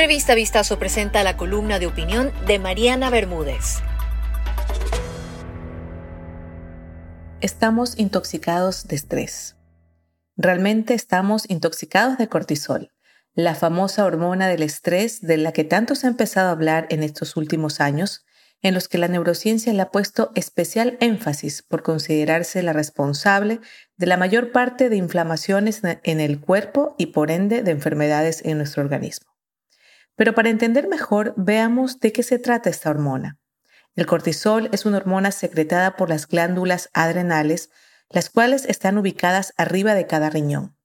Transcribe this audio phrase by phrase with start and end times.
[0.00, 3.80] Revista Vistazo presenta la columna de opinión de Mariana Bermúdez.
[7.42, 9.56] Estamos intoxicados de estrés.
[10.38, 12.92] Realmente estamos intoxicados de cortisol,
[13.34, 17.02] la famosa hormona del estrés de la que tanto se ha empezado a hablar en
[17.02, 18.24] estos últimos años,
[18.62, 23.60] en los que la neurociencia le ha puesto especial énfasis por considerarse la responsable
[23.98, 28.56] de la mayor parte de inflamaciones en el cuerpo y por ende de enfermedades en
[28.56, 29.30] nuestro organismo.
[30.20, 33.38] Pero para entender mejor, veamos de qué se trata esta hormona.
[33.96, 37.70] El cortisol es una hormona secretada por las glándulas adrenales,
[38.10, 40.76] las cuales están ubicadas arriba de cada riñón.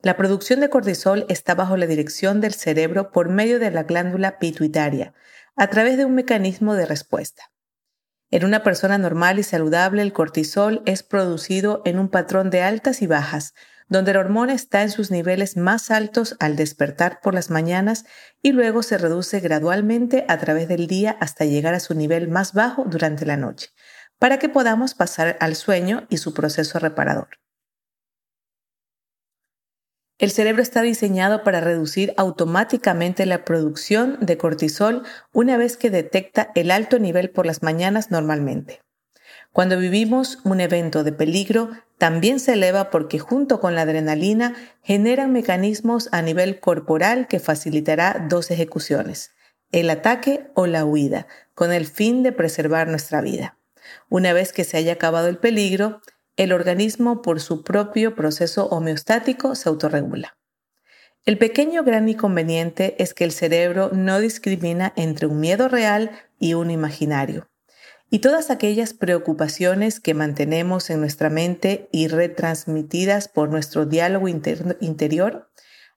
[0.00, 4.40] La producción de cortisol está bajo la dirección del cerebro por medio de la glándula
[4.40, 5.14] pituitaria,
[5.54, 7.52] a través de un mecanismo de respuesta.
[8.32, 13.00] En una persona normal y saludable, el cortisol es producido en un patrón de altas
[13.00, 13.54] y bajas,
[13.92, 18.06] donde la hormona está en sus niveles más altos al despertar por las mañanas
[18.40, 22.54] y luego se reduce gradualmente a través del día hasta llegar a su nivel más
[22.54, 23.68] bajo durante la noche,
[24.18, 27.28] para que podamos pasar al sueño y su proceso reparador.
[30.18, 35.02] El cerebro está diseñado para reducir automáticamente la producción de cortisol
[35.34, 38.80] una vez que detecta el alto nivel por las mañanas normalmente.
[39.52, 45.30] Cuando vivimos un evento de peligro, también se eleva porque junto con la adrenalina generan
[45.30, 49.32] mecanismos a nivel corporal que facilitará dos ejecuciones,
[49.70, 53.58] el ataque o la huida, con el fin de preservar nuestra vida.
[54.08, 56.00] Una vez que se haya acabado el peligro,
[56.38, 60.38] el organismo por su propio proceso homeostático se autorregula.
[61.26, 66.54] El pequeño gran inconveniente es que el cerebro no discrimina entre un miedo real y
[66.54, 67.51] un imaginario.
[68.14, 75.50] Y todas aquellas preocupaciones que mantenemos en nuestra mente y retransmitidas por nuestro diálogo interior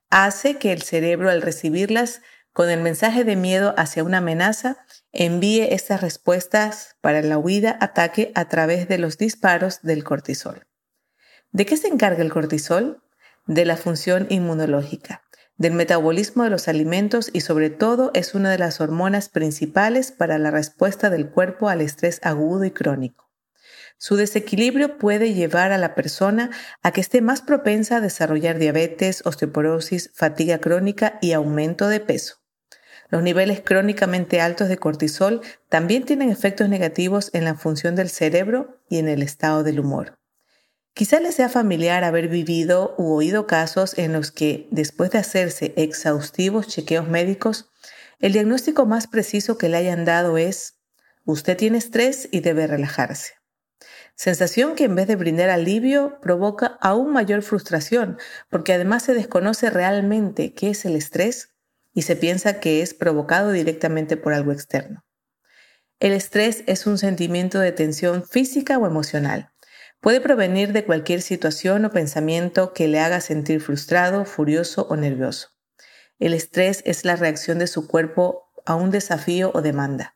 [0.10, 2.22] hace que el cerebro al recibirlas
[2.54, 4.78] con el mensaje de miedo hacia una amenaza,
[5.12, 10.66] envíe estas respuestas para la huida-ataque a través de los disparos del cortisol.
[11.52, 13.04] ¿De qué se encarga el cortisol?
[13.46, 15.26] De la función inmunológica,
[15.58, 20.38] del metabolismo de los alimentos y sobre todo es una de las hormonas principales para
[20.38, 23.26] la respuesta del cuerpo al estrés agudo y crónico.
[23.98, 26.52] Su desequilibrio puede llevar a la persona
[26.84, 32.36] a que esté más propensa a desarrollar diabetes, osteoporosis, fatiga crónica y aumento de peso.
[33.10, 38.82] Los niveles crónicamente altos de cortisol también tienen efectos negativos en la función del cerebro
[38.90, 40.18] y en el estado del humor.
[40.96, 45.74] Quizá les sea familiar haber vivido u oído casos en los que, después de hacerse
[45.76, 47.70] exhaustivos chequeos médicos,
[48.20, 50.80] el diagnóstico más preciso que le hayan dado es,
[51.26, 53.34] usted tiene estrés y debe relajarse.
[54.16, 58.18] Sensación que en vez de brindar alivio provoca aún mayor frustración,
[58.50, 61.50] porque además se desconoce realmente qué es el estrés
[61.94, 65.04] y se piensa que es provocado directamente por algo externo.
[66.00, 69.52] El estrés es un sentimiento de tensión física o emocional.
[70.06, 75.50] Puede provenir de cualquier situación o pensamiento que le haga sentir frustrado, furioso o nervioso.
[76.20, 80.16] El estrés es la reacción de su cuerpo a un desafío o demanda.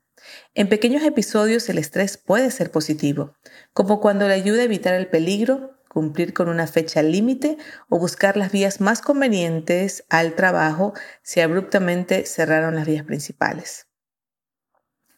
[0.53, 3.33] En pequeños episodios el estrés puede ser positivo,
[3.73, 7.57] como cuando le ayuda a evitar el peligro cumplir con una fecha límite
[7.89, 13.88] o buscar las vías más convenientes al trabajo si abruptamente cerraron las vías principales.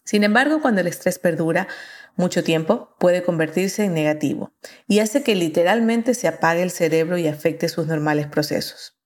[0.04, 1.68] Sin embargo, cuando el estrés perdura
[2.16, 4.54] mucho tiempo, puede convertirse en negativo
[4.88, 8.98] y hace que literalmente se apague el cerebro y afecte sus normales procesos.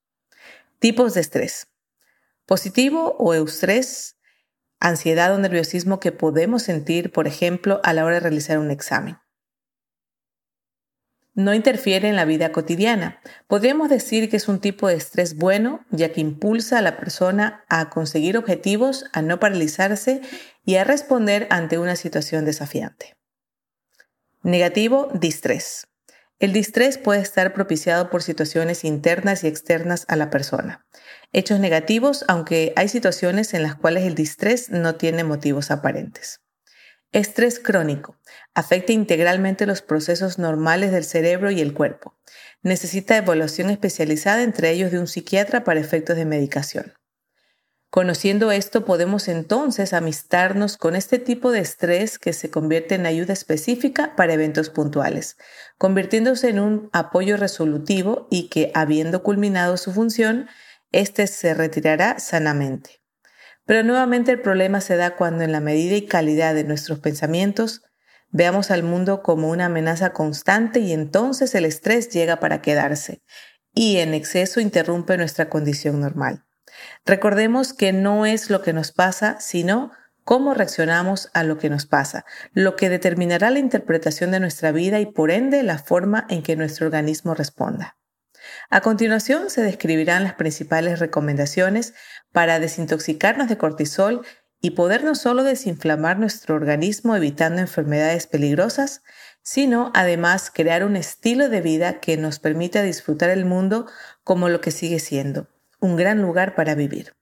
[0.78, 1.68] Tipos de estrés.
[2.44, 4.16] Positivo o eustrés,
[4.78, 9.18] ansiedad o nerviosismo que podemos sentir, por ejemplo, a la hora de realizar un examen
[11.36, 13.20] no interfiere en la vida cotidiana.
[13.46, 17.62] Podríamos decir que es un tipo de estrés bueno, ya que impulsa a la persona
[17.68, 20.22] a conseguir objetivos, a no paralizarse
[20.66, 23.16] y a responder ante una situación desafiante.
[24.42, 25.86] Negativo, distrés.
[26.38, 30.84] El distrés puede estar propiciado por situaciones internas y externas a la persona.
[31.32, 36.40] Hechos negativos, aunque hay situaciones en las cuales el distrés no tiene motivos aparentes.
[37.12, 38.18] Estrés crónico.
[38.52, 42.18] Afecta integralmente los procesos normales del cerebro y el cuerpo.
[42.62, 46.92] Necesita evaluación especializada, entre ellos de un psiquiatra para efectos de medicación.
[47.96, 53.32] Conociendo esto, podemos entonces amistarnos con este tipo de estrés que se convierte en ayuda
[53.32, 55.38] específica para eventos puntuales,
[55.78, 60.46] convirtiéndose en un apoyo resolutivo y que, habiendo culminado su función,
[60.92, 63.00] éste se retirará sanamente.
[63.64, 67.80] Pero nuevamente el problema se da cuando en la medida y calidad de nuestros pensamientos
[68.28, 73.22] veamos al mundo como una amenaza constante y entonces el estrés llega para quedarse
[73.72, 76.46] y en exceso interrumpe nuestra condición normal.
[77.04, 79.92] Recordemos que no es lo que nos pasa, sino
[80.24, 84.98] cómo reaccionamos a lo que nos pasa, lo que determinará la interpretación de nuestra vida
[84.98, 87.96] y por ende la forma en que nuestro organismo responda.
[88.70, 91.94] A continuación se describirán las principales recomendaciones
[92.32, 94.22] para desintoxicarnos de cortisol
[94.60, 99.02] y poder no solo desinflamar nuestro organismo evitando enfermedades peligrosas,
[99.42, 103.86] sino además crear un estilo de vida que nos permita disfrutar el mundo
[104.24, 105.48] como lo que sigue siendo,
[105.80, 107.14] un gran lugar para vivir.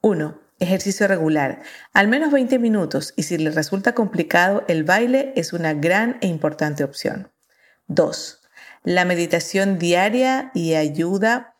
[0.00, 0.40] 1.
[0.58, 1.62] Ejercicio regular,
[1.92, 6.28] al menos 20 minutos y si le resulta complicado, el baile es una gran e
[6.28, 7.30] importante opción.
[7.88, 8.40] 2.
[8.82, 11.54] La meditación diaria y ayuda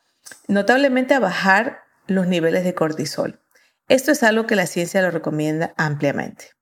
[0.49, 3.40] notablemente a bajar los niveles de cortisol.
[3.88, 6.52] Esto es algo que la ciencia lo recomienda ampliamente.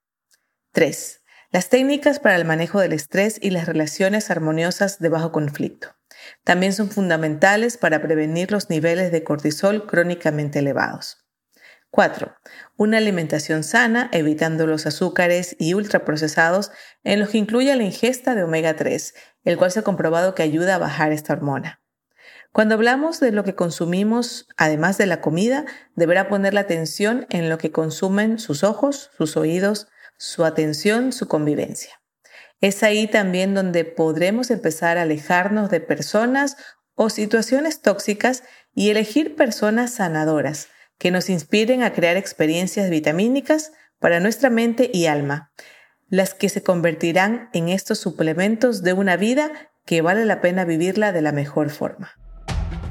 [0.73, 1.21] 3.
[1.51, 5.95] Las técnicas para el manejo del estrés y las relaciones armoniosas de bajo conflicto.
[6.43, 11.25] También son fundamentales para prevenir los niveles de cortisol crónicamente elevados.
[11.95, 12.35] 4.
[12.75, 16.71] Una alimentación sana, evitando los azúcares y ultraprocesados,
[17.03, 19.13] en los que incluye la ingesta de omega 3,
[19.45, 21.81] el cual se ha comprobado que ayuda a bajar esta hormona.
[22.51, 27.49] Cuando hablamos de lo que consumimos, además de la comida, deberá poner la atención en
[27.49, 29.87] lo que consumen sus ojos, sus oídos,
[30.17, 32.01] su atención, su convivencia.
[32.61, 36.57] Es ahí también donde podremos empezar a alejarnos de personas
[36.95, 38.43] o situaciones tóxicas
[38.73, 45.07] y elegir personas sanadoras, que nos inspiren a crear experiencias vitamínicas para nuestra mente y
[45.07, 45.51] alma,
[46.07, 49.51] las que se convertirán en estos suplementos de una vida
[49.85, 52.11] que vale la pena vivirla de la mejor forma.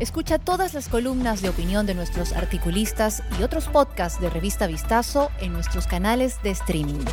[0.01, 5.31] Escucha todas las columnas de opinión de nuestros articulistas y otros podcasts de Revista Vistazo
[5.41, 7.05] en nuestros canales de streaming